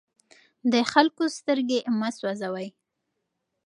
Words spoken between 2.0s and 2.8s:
سوځوئ.